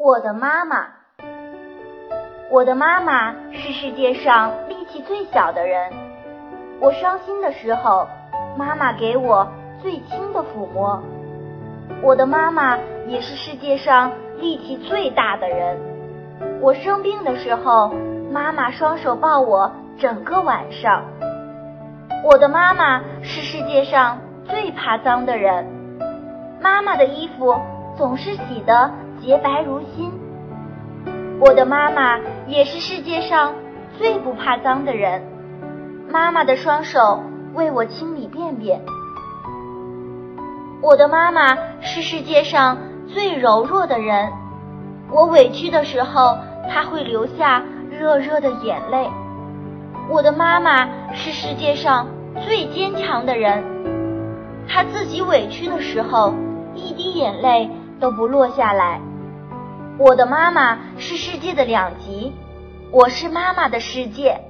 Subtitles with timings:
[0.00, 0.86] 我的妈妈，
[2.52, 5.92] 我的妈妈是世界上力气最小的人。
[6.78, 8.06] 我伤心的时候，
[8.56, 9.48] 妈妈给我
[9.82, 11.02] 最轻的抚摸。
[12.00, 15.76] 我的妈妈也是世界上力气最大的人。
[16.60, 17.92] 我生病的时候，
[18.30, 19.68] 妈妈双手抱我
[19.98, 21.02] 整个晚上。
[22.24, 25.66] 我的妈妈是世界上最怕脏的人。
[26.62, 27.60] 妈妈的衣服
[27.96, 28.88] 总是洗得。
[29.20, 30.10] 洁白如新，
[31.40, 33.52] 我的妈妈也是世界上
[33.98, 35.22] 最不怕脏的人。
[36.10, 37.22] 妈妈的双手
[37.54, 38.80] 为我清理便便。
[40.80, 44.30] 我的妈妈是世界上最柔弱的人。
[45.10, 46.38] 我委屈的时候，
[46.70, 49.08] 她会流下热热的眼泪。
[50.08, 52.06] 我的妈妈是世界上
[52.46, 53.62] 最坚强的人。
[54.68, 56.32] 她自己委屈的时候，
[56.74, 57.68] 一滴眼泪
[58.00, 59.00] 都不落下来。
[59.98, 62.32] 我的妈妈是世界的两极，
[62.90, 64.40] 我是妈妈的世界。